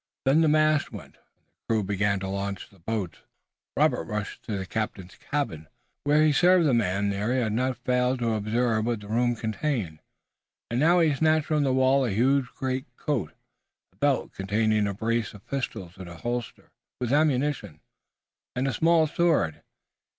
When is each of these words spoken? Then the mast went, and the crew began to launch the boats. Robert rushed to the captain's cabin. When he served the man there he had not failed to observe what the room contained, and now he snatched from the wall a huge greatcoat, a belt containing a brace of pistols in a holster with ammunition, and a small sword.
Then 0.25 0.41
the 0.41 0.47
mast 0.47 0.91
went, 0.91 1.15
and 1.15 1.15
the 1.21 1.63
crew 1.69 1.83
began 1.83 2.19
to 2.21 2.27
launch 2.27 2.71
the 2.71 2.79
boats. 2.79 3.19
Robert 3.77 4.05
rushed 4.05 4.41
to 4.45 4.57
the 4.57 4.65
captain's 4.65 5.13
cabin. 5.15 5.67
When 6.05 6.25
he 6.25 6.31
served 6.31 6.65
the 6.65 6.73
man 6.73 7.09
there 7.11 7.31
he 7.31 7.39
had 7.39 7.53
not 7.53 7.77
failed 7.77 8.17
to 8.17 8.33
observe 8.33 8.87
what 8.87 9.01
the 9.01 9.07
room 9.07 9.35
contained, 9.35 9.99
and 10.71 10.79
now 10.79 11.01
he 11.01 11.13
snatched 11.13 11.45
from 11.45 11.61
the 11.61 11.71
wall 11.71 12.03
a 12.03 12.09
huge 12.09 12.47
greatcoat, 12.47 13.33
a 13.93 13.95
belt 13.95 14.33
containing 14.33 14.87
a 14.87 14.95
brace 14.95 15.35
of 15.35 15.45
pistols 15.45 15.95
in 15.99 16.07
a 16.07 16.15
holster 16.17 16.71
with 16.99 17.13
ammunition, 17.13 17.79
and 18.55 18.67
a 18.67 18.73
small 18.73 19.05
sword. 19.05 19.61